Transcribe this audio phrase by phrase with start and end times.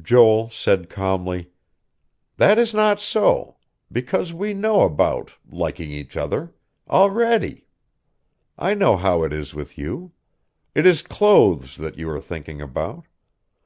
[0.00, 1.50] Joel said calmly:
[2.38, 3.56] "That is not so;
[3.92, 6.54] because we know about liking each other,
[6.88, 7.66] already.
[8.56, 10.12] I know how it is with you.
[10.74, 13.04] It is clothes that you are thinking about.